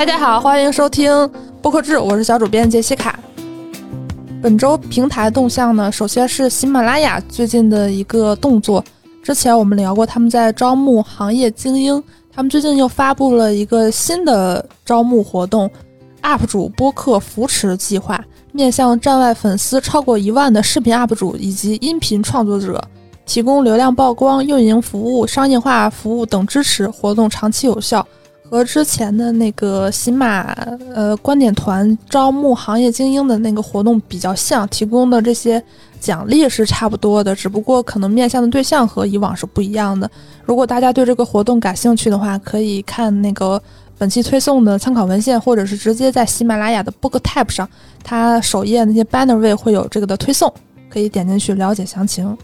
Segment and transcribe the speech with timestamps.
[0.00, 3.20] 大家好，欢迎收听播客志，我是小主编杰西卡。
[4.40, 8.82] 本周平台动向呢，首先是喜马拉雅最近的一个动作。
[9.22, 15.70] 之前我们聊过，他们在招募行业精英，他们最近又发布了一个新的招募活动
[16.22, 22.82] ——UP 主播客扶持计划，面向站外粉丝超过一万的视频 UP 主以及音频创作者，
[23.26, 28.06] 提供流量曝光、运营服务、商业化服务等支持，活动长期有效。
[28.50, 30.52] 和之前的那个喜马
[30.92, 35.62] 呃观点团招募行业精英的那个活动比较像，提供的这些
[36.00, 40.10] 奖励是差不多的，只不过可能面向的对象和以往是不一样的。
[40.44, 43.62] 如果大家对这个活动感兴趣的话，可以看那个
[43.96, 47.68] 本期推送的参考文献，或者是直接在喜马拉雅的 Book Tab 上，
[48.02, 50.52] 它首页那些 banner 位会有这个的推送，
[50.88, 52.36] 可以点进去了解详情。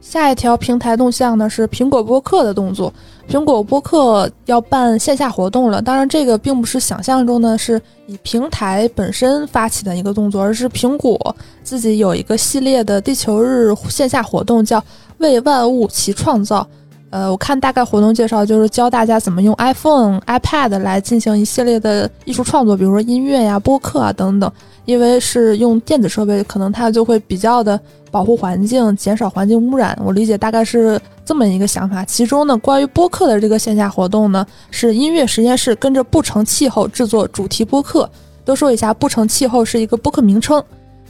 [0.00, 2.92] 下一条平台动向呢是苹果播客的动作，
[3.28, 5.80] 苹果播客要办线下活动了。
[5.80, 14.82] 当然，这个并不是想象中的是以平台本身发起的一个动作，而是苹果自己有一个系列的地球日线下活动，叫
[15.18, 16.66] “为万物齐创造”。
[17.10, 24.50] 呃，我看大概活动介绍就是教大家怎么用 iPhone、iPad 来进行一系列的艺术创作，比如说音乐呀、播客啊等等。
[24.86, 27.78] 因为是用电子设备，可能它就会比较的
[28.10, 29.96] 保护环境，减少环境污染。
[30.02, 32.04] 我理解大概是这么一个想法。
[32.04, 38.08] 其中呢，关于播客的这个线下活动呢，是音乐实验室跟着不成气候制作主题播客。
[38.44, 40.60] 多说一下，不成气候是一个播客名称，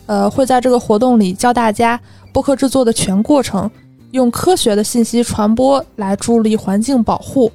[0.04, 1.98] 呃，会在这个活动里教大家
[2.32, 3.70] 播客制作的全过程，
[4.12, 7.50] 用科学的信息传播来助力环境保护。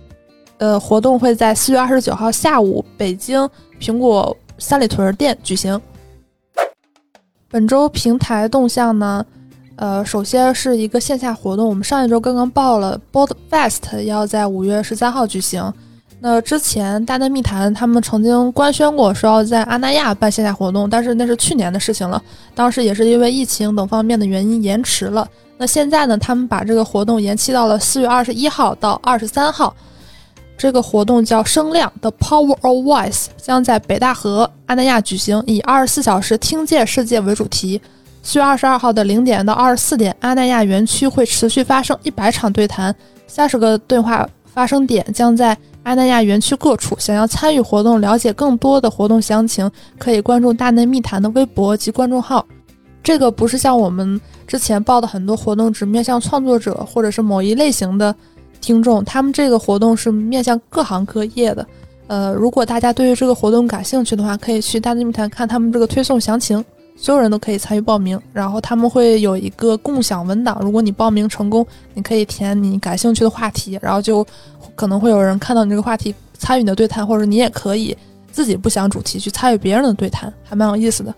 [0.57, 5.79] 呃，活动会在四月二十九号下午北京苹果三里屯店举行。
[7.49, 9.25] 本周平台动向呢，
[9.75, 11.67] 呃，首先是一个线下活动。
[11.67, 15.73] 我们上一周刚刚报了 Board Fest 要在五月十三号举行。
[16.19, 22.22] 那之前大内密谈他们曾经官宣过说要在阿那亚办线下活动，但是那是去年的事情了，
[22.56, 25.28] 当时也是因为疫情等方面的原因延迟了。
[25.57, 29.75] 那现在呢，他们把这个活动延期到了四月二十一号到二十三号。
[30.57, 37.79] 这个活动叫“声量 ”，The Power of Voice，将在北大河阿那亚举行，以二十四小时听见世界为主题。
[38.23, 42.95] 四月二十二号的零点到二十四点，阿那亚园区会持续发生一百场对谈，
[43.28, 46.96] 三十个对话发生点将在阿那亚园区各处。
[47.00, 52.46] 想要参与活动、了解更多的活动详情，可以关注大内密谈的微博及公众号。
[53.01, 58.13] 这个不是像我们之前报的很多活动，只面向创作者或者是某一类型的。
[58.62, 61.68] 听众，他们这个活动是面向各行各业的，
[62.07, 66.63] 呃，如果大家对于这个活动感兴趣的话，可以去大内密谈看他们这个推送详情，
[66.95, 74.25] 所有人都可以参与报名，然后他们会有一个共享文档，如果你报名成功，你可以填你感兴趣的话题，然后就
[74.75, 77.95] 可能会有人看到你这个话题参与你的对谈，或者你也可以
[78.31, 81.13] 自己不想主题去参与别人的对谈，还蛮有意思的。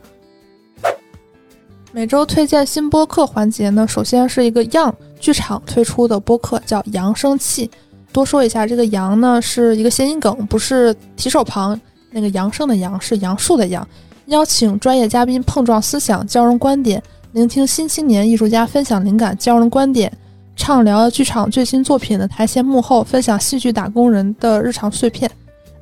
[1.93, 7.67] 每周推荐新播客环节呢，首先是一个 Young 剧场推出的播客，叫《扬声器》。
[8.11, 13.87] 多说一下，这个“扬”呢是一个谐音梗，不是提手旁那个扬声的“扬”，是杨树的“杨”。
[14.27, 17.01] 邀请专业嘉宾碰撞思想，交融观点，
[17.31, 20.11] 聆听新青年艺术家分享灵感，交融观点，
[20.55, 25.29] 畅聊剧场最新作品的台前幕后，分享戏剧打工人的日常碎片。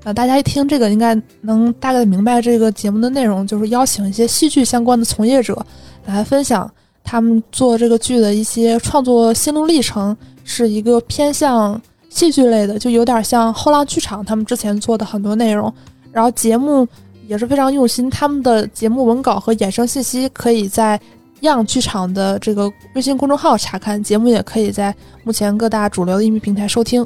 [0.03, 5.65] 呃，大家一听这个，应该能大概明白这个节目的内容，就是邀请一些戏剧相关的从业者。
[6.05, 6.69] 来分享
[7.03, 15.73] 他们做这个剧的一些创作心路历程，是一个偏向戏剧类的，就有点像后浪剧场他们之前做的很多内容。
[16.11, 16.87] 然后节目
[17.27, 20.99] 也是非常用心，他们的节目文稿和衍生信息可以在
[21.41, 27.05] 样剧场的这个微信公众号查看，节目也可以在目前各大主流的音频平台收听。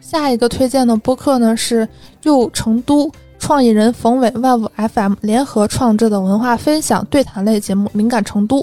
[0.00, 1.88] 下一个推荐的播客呢是
[2.22, 3.10] 又成都。
[3.38, 8.62] 创意人冯伟、万物 FM 联合创制的文化分享对谈类节目《灵感成都》，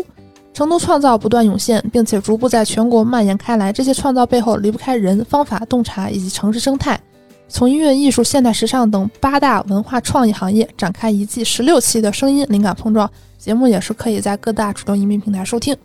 [0.52, 3.72] 成都创造不断涌现，并且逐步在全国蔓延开来。
[3.72, 7.00] 这些创造背后离不开人、方法、洞察以及城市生态。
[7.48, 15.76] 从音乐、艺术、现代时尚等八大文化创意行业展开一季十六期的声音灵感碰撞节目，也是可以在各大主流音频平台收听。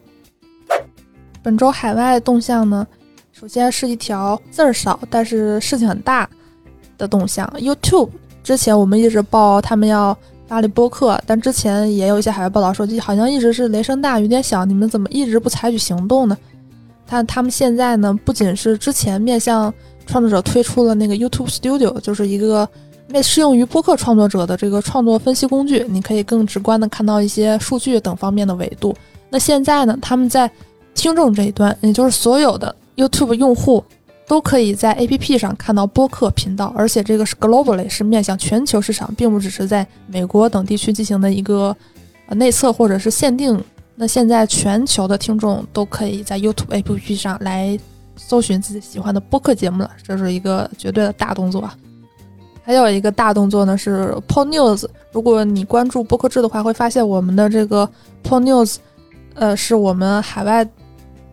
[1.43, 2.87] 本周海外动向呢，
[3.33, 6.29] 首先是一条字儿少但是事情很大
[6.97, 8.11] 的动向，YouTube。
[8.43, 10.17] 之前我们一直报他们要
[10.47, 16.37] 发力播客，但之前也有一些海外报道说，好像一直是雷声大雨点小，你们怎么一直不采取行动呢？
[17.07, 19.73] 但他们现在呢，不仅是之前面向
[20.09, 22.69] 创作者推出了那个 YouTube Studio，就是一个
[23.07, 28.93] 面适用于播客创作者的这个创作分析工具，你可以更直观的看到一些数据等方面的维度。
[29.31, 30.51] 那现在呢，他们在
[30.95, 33.85] 听众这一端，也就是所有的 YouTube 用户。
[34.27, 41.75] 都可以在 APP 上看到播客频道，而且这个是 globally 是面向全球市场，并不只是在美国等地区进行的一个
[42.27, 43.59] 呃内测或者是限定。
[43.95, 47.79] 那现在全球的听众都可以在 YouTube APP 上来
[48.19, 51.75] 搜寻自己喜欢的播客节目了，这是一个绝对的大动作啊！
[52.63, 57.89] 还有一个大动作呢是 PO News，如果你关注播客制的话，会发现我们的这个
[58.25, 58.77] PO News，
[59.35, 60.69] 呃，是我们海外。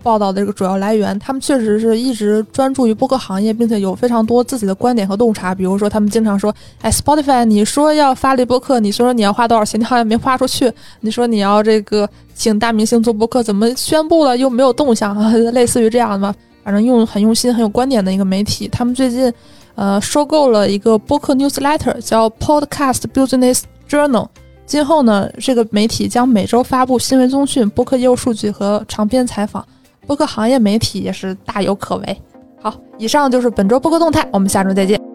[0.04, 5.56] 报道的这个主要来源，他们确实是一直专注于播客行业，并且有非常多自己的观点和洞察。
[5.56, 10.72] 比如说，他们经常说：“哎，Spotify，你说要发力播客，你说你要花多少钱，你好像没花出去。
[11.00, 15.18] 你说你要这个请大明星做播客，怎么宣布了又没有动向？
[15.54, 16.36] 类似于这样的嘛，
[16.66, 18.68] 反正用很用心、很有观点的一个媒体。
[18.68, 19.32] 他们最近
[19.76, 24.28] 呃收购了一个播客 newsletter，叫 Podcast Business Journal。
[24.66, 29.64] 今后呢，这个媒体将每周发布新闻综讯、播客业务数据和长篇采访。
[30.08, 32.22] 播客行业媒体也是大有可为。
[32.60, 35.15] 好，以上就是本周播客动态，我们下周再见。